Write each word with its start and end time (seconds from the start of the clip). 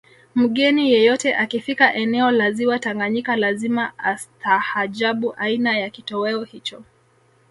Mgeni 0.35 0.91
yeyote 0.93 1.35
akifika 1.35 1.93
eneo 1.93 2.31
la 2.31 2.51
ziwa 2.51 2.79
Tanganyika 2.79 3.35
lazima 3.35 3.97
atastahajabu 3.99 5.33
aina 5.35 5.77
ya 5.79 5.89
kitoweo 5.89 6.43
hicho 6.43 6.83